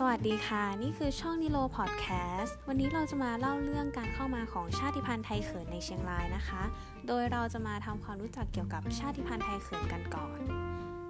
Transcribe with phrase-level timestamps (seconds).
[0.00, 2.06] สวัสดีค่ะ นี่คือช่องนิโลพอดแค
[2.38, 6.62] สต์วันนี้เราจะมาเล่าเรื่องการเข้ามาของชาติพันธุ์ไทยเขินในเชียงรายนะคะ
[7.06, 10.38] โดยเราจะมาทำความรู้จักเกี่ยวกับชาติพันธุ์ไทยเขินกันก่อน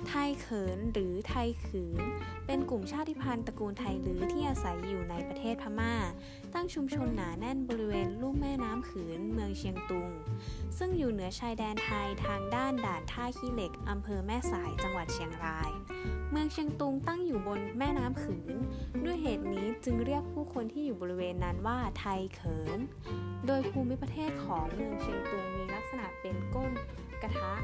[0.08, 2.04] ไทยเขินหรือไทยขืน
[2.46, 5.94] เป็นกลุ่มชาติพันธุ์ตระกูลไทยลือที่อาศัยอยู่ในประเทศพม่า
[6.54, 10.10] ตั้งชุมชนหนาแน่นบริเวณลุ่มแม่น้ำขืน เมืองเชียงตุง
[10.78, 15.70] ซึ่งอยู่เหนือชายแดนไทยทางด้านด่านท่าขี้เหล็กอำเภอแม่สายจังหวัดเชียงราย
[16.30, 18.56] เมืองเชียงตุงตั้งอยู่บนแม่น้ำขืน
[19.04, 22.80] ด้วยเหตุนี้จึงเรียกผู้คนที่อยู่บริเวณนั้นว่าไทยเขิน
[23.46, 26.72] โดยภูมิประเทศของเมืองเชียงตุงมีลักษณะเป็นก้น
[27.22, 27.54] กระทะ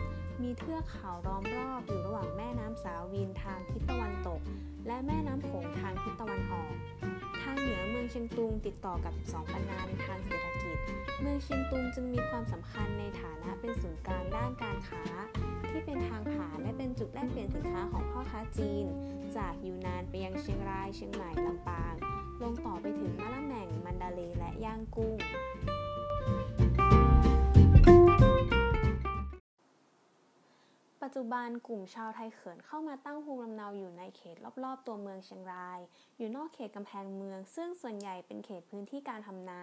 [0.43, 4.41] มีเทือกเขาล้อมรอบอยู่ระหว่างแม่น้ำสาวินทางทิศตะวันตก
[4.87, 6.73] และแม่น้ำโขงทางทิศตะวันออก
[7.43, 10.79] ทางเหนือเมืองเชียงตุงติดต่อกับสองปันนาในทางเศรษฐกิจ
[11.21, 15.03] เมืองเชียงตุงจึงมีความสำคัญในฐานะเป็นศูนย์กลางด้านการค้า
[15.71, 18.87] ที่เป็นทางผ่านและเป็นจุดแลกเปลี่ยนสินค้าของพ่อค้าจีน
[19.37, 21.95] จากยูนานไปยังเชียงราย เชียงใหม่ลำปาง
[22.43, 25.15] ลงต่อไปถึงมะละแม่งมันดาเลและย่างกุ้ง
[31.03, 35.81] ปัจจุบันกลุ่มชาวไทยเขินเข้ามาตั้งภูมิลำเนาอยู่ ในเขตรอบๆ ตัวเมืองเชียงราย
[36.17, 39.62] อยู่นอกเขตกำแพงเมือง ซึ่งส่วนใหญ่เป็นเขตพื้นที่การทำนา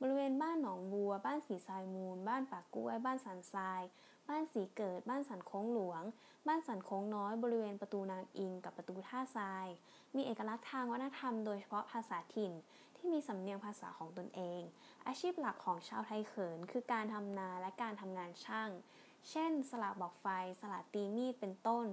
[0.00, 3.82] บริเวณบ้านหนองบัว บ้านสีทรายมูล บ้านปากกล้วย บ้านสันทราย
[4.28, 6.02] บ้านสีเกิด บ้านสันโค้งหลวง
[6.46, 9.66] บ้านสันโค้งน้อย บริเวณประตูนางอิงกับประตูท่าทราย
[10.14, 12.52] มีเอกลักษณ์ทางวัฒนธรรมโดยเฉพาะภาษาถิ่น
[12.96, 14.60] ที่มีสำเนียงภาษาของตนเอง
[15.06, 18.70] อาชีพหลักของชาวไทยเขิน คือการทำนาและการทำงานช่าง
[19.30, 20.26] เช่น สลักบอกไฟ
[20.60, 21.86] สลักตีมีด เป็นต้น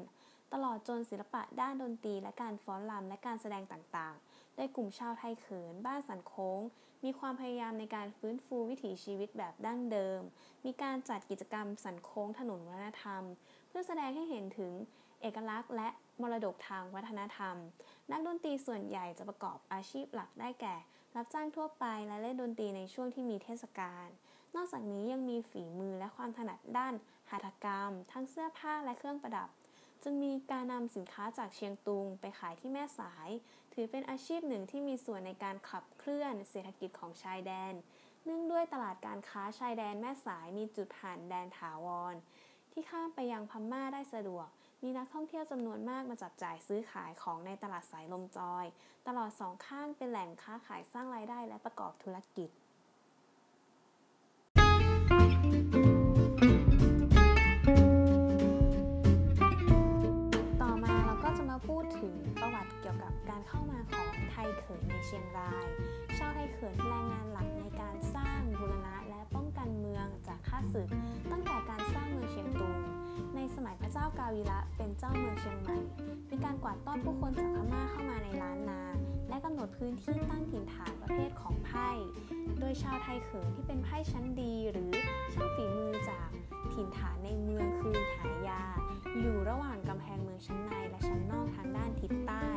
[0.53, 6.59] ตลอดจนศิลปะด้านดนตรีและการฟ้อนรำและการแสดงต่างๆ โดยกลุ่มชาวไทยเขิน บ้านสันโค้ง
[7.03, 10.21] มีความพยายามในการฟื้นฟูวิถีชีวิตแบบดั้งเดิม
[10.65, 13.23] มีการจัดกิจกรรมสันโค้งถนนวัฒนธรรม
[13.67, 14.73] เพื่อแสดงให้เห็นถึง
[15.21, 15.89] เอกลักษณ์และ
[16.21, 17.55] มรดกทางวัฒนธรรม
[18.11, 20.75] นักดนตรีส่วนใหญ่จะประกอบอาชีพหลักได้แก่
[21.15, 24.07] รับจ้างทั่วไปและเล่นดนตรีในช่วงที่มีเทศกาล
[24.55, 26.93] นอกจากนี้ยังมีฝีมือและความถนัดด้าน
[27.29, 29.49] หัตถกรรม ทั้งเสื้อผ้าและเครื่องประดับ
[30.03, 33.29] จึงมีการนำสินค้าจากเชียงตุงไปขายที่แม่สาย
[33.73, 37.73] ถือเป็นอาชีพหนึ่งที่มีส่วนในการขับเคลื่อนเศรษฐกิจของชายแดน
[38.23, 42.15] เนื่องด้วยตลาดการค้าชายแดนแม่สายมีจุดผ่านแดนถาวร
[42.71, 44.47] ที่ข้ามไปยังพม่าได้สะดวก
[44.83, 48.65] มีนักท่องเที่ยวจำนวนมากมาจับจ่ายซื้อขายของในตลาดสายลมจอย
[49.07, 52.49] ตลอดสองข้างเป็นแหล่งค้าขายสร้างรายได้และประกอบธุรกิจ
[73.93, 75.77] เจ้ากาวีระเป็นเจ้าเมืองเชียงใหม่
[76.29, 78.81] มีการกวาดต้อนผู้คนจากพม่าเข้ามาในล้านนา
[79.29, 81.89] และกำหนดพื้นที่ตั้งถิ่นฐานประเภทของไพ่
[82.59, 84.91] โดยชาวไทยเขินที่เป็นไพ่ชั้นดีหรือ
[85.33, 86.29] ช่างฝีมือจาก
[86.73, 88.63] ถิ่นฐานในเมืองคือหายา
[89.19, 92.49] อยู่ระหว่างกำแพงเมืองชั้นในและชั้นนอกทางด้านทิศใต้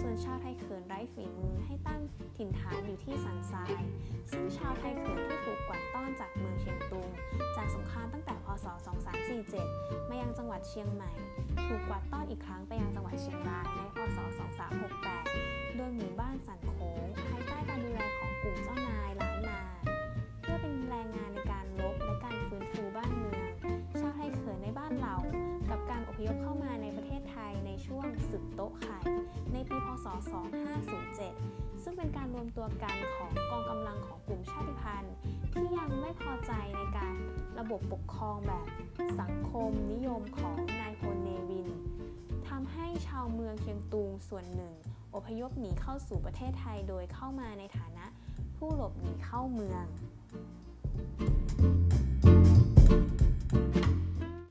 [0.00, 2.00] ส่วนชาวไทยเขินไร้ฝีมือให้ตั้ง
[2.36, 3.82] ถิ่นฐานอยู่ที่สันทราย
[4.30, 7.08] ซึ่งชาวไทยเขินที่ถูกกวาดต้อนจากเมืองเชียงตุง
[7.56, 9.91] จากสงครามตั้งแต่พศ 2347
[10.22, 11.10] ยังจังหวัดเชียงใหม่
[11.66, 14.18] ถูกกวาดต้อนอีกครั้งไปยังจังหวัดเชียงรายในพศ
[14.96, 19.60] 2368 โดยหมู่บ้านสันโค้งภายใต้การดูแลของกลุ่มเจ้านายล้านนา
[20.40, 23.42] เพื่อเป็นแรงงานในการลบและการฟื้นฟูบ้านเมือง
[24.00, 25.14] ชาวไทยเขินในบ้านเรา
[25.70, 28.98] กับการอพยพเข้ามาในประเทศไทยในช่วงศึกโต๊ะไข่
[29.52, 30.06] ในปีพศ
[30.88, 35.14] 2507 ซึ่งเป็นการรวมตัวกันของกองกำลังของกลุ่มชาติพันธุ์
[35.52, 37.14] ที่ยังไม่พอใจในการ
[37.58, 38.66] ระบบปกครองแบบ
[39.20, 41.68] สังคมนิยมของนายพลเนวิน
[42.48, 44.72] ทำให้ชาวเมืองเชียงตุงส่วนหนึ่ง
[45.14, 48.06] อพยพหนีเข้าสู่ประเทศไทยโดยเข้ามาในฐานะ
[48.56, 49.84] ผู้หลบหนีเข้าเมือง
[52.84, 53.31] thank you